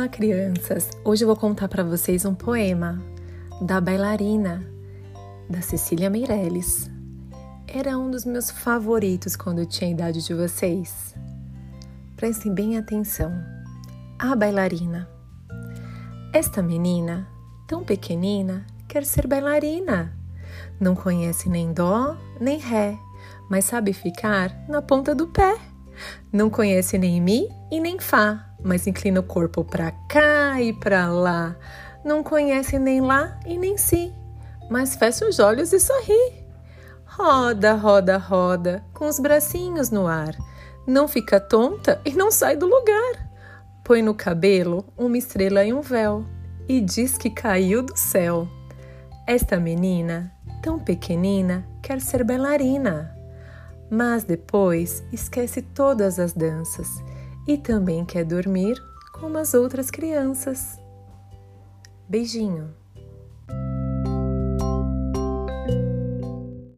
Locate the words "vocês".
1.84-2.24, 10.32-11.14